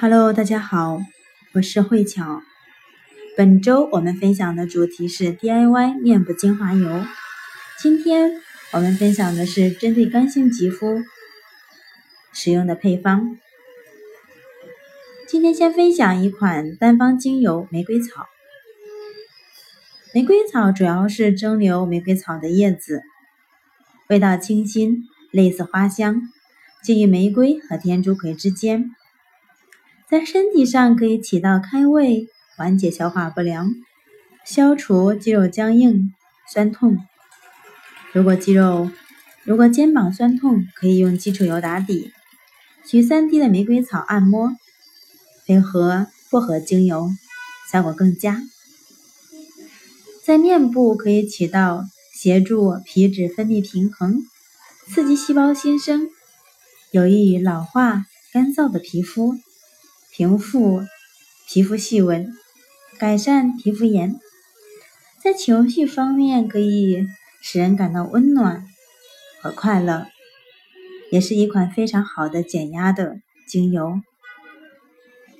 [0.00, 1.02] Hello，大家好，
[1.54, 2.40] 我是慧巧。
[3.36, 7.04] 本周我们分享的主题是 DIY 面部精华油。
[7.80, 8.30] 今天
[8.72, 11.02] 我们分享的是针对干性肌肤
[12.32, 13.36] 使用的配方。
[15.26, 18.26] 今天先分享一款单方精油玫瑰草。
[20.14, 23.02] 玫瑰草主要是蒸馏玫瑰草的叶子，
[24.06, 26.22] 味道清新，类似花香，
[26.84, 28.94] 介于玫瑰和天竺葵之间。
[30.10, 33.74] 在身体上可以起到开胃、缓解消化不良、
[34.42, 36.14] 消除肌肉僵硬、
[36.50, 36.96] 酸痛。
[38.12, 38.90] 如果肌肉、
[39.44, 42.10] 如果肩膀酸痛，可以用基础油打底，
[42.86, 44.56] 取三滴的玫瑰草按摩，
[45.46, 47.10] 配合薄荷精油，
[47.70, 48.42] 效果更佳。
[50.24, 54.22] 在面部可以起到协助皮脂分泌平衡、
[54.86, 56.08] 刺激细胞新生，
[56.92, 59.36] 有益于老化干燥的皮肤。
[60.18, 60.84] 平复
[61.46, 62.32] 皮肤细纹，
[62.98, 64.18] 改善皮肤炎，
[65.22, 67.06] 在情绪方面可以
[67.40, 68.66] 使人感到温暖
[69.40, 70.08] 和快乐，
[71.12, 74.00] 也是一款非常好的减压的精油。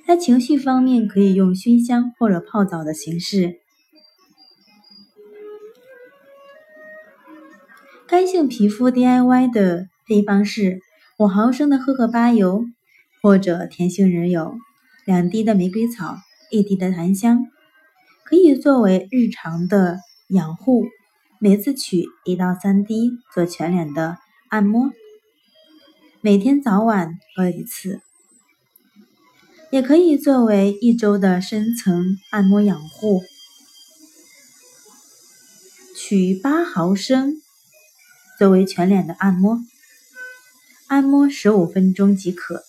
[0.07, 3.59] 在情绪方面可以用熏香或者泡澡的形式。
[8.07, 10.79] 干性皮肤 DIY 的配方是
[11.17, 12.63] 五毫升的荷荷巴油
[13.21, 14.57] 或者甜杏仁油。
[15.05, 16.17] 两滴的玫瑰草，
[16.51, 17.47] 一滴的檀香，
[18.23, 20.85] 可以作为日常的养护。
[21.39, 24.17] 每次取一到三滴做全脸的
[24.49, 24.91] 按摩，
[26.21, 28.01] 每天早晚喝一次。
[29.71, 33.21] 也可以作为一周的深层按摩养护。
[35.95, 37.35] 取八毫升
[38.37, 39.59] 作为全脸的按摩，
[40.87, 42.63] 按摩十五分钟即可。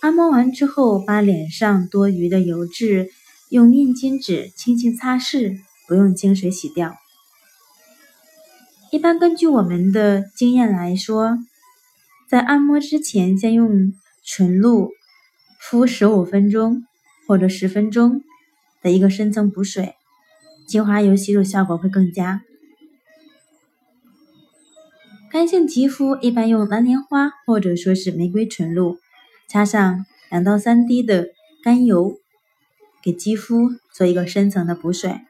[0.00, 3.10] 按摩完之后，把脸上多余的油脂
[3.50, 6.96] 用面巾纸轻轻擦拭，不用清水洗掉。
[8.90, 11.38] 一般根据我们的经验来说，
[12.28, 13.92] 在按摩之前，先用
[14.24, 14.92] 纯露
[15.60, 16.84] 敷十五分钟
[17.28, 18.22] 或者十分钟
[18.82, 19.94] 的一个深层补水，
[20.66, 22.40] 精华油吸入效果会更佳。
[25.30, 28.98] 干性肌肤一般用蓝莲花或者说是玫瑰纯露。
[29.50, 31.30] 加上两到三滴的
[31.60, 32.20] 甘油，
[33.02, 35.22] 给肌肤做一个深层的补水。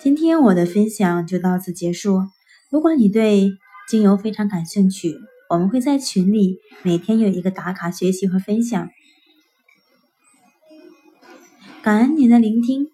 [0.00, 2.24] 今天我的分享就到此结束。
[2.68, 3.52] 如果你对
[3.88, 5.14] 精油非常感兴趣，
[5.50, 8.90] 我们会在群里每天有一个打卡学习和分享。
[11.80, 12.93] 感恩您的聆听。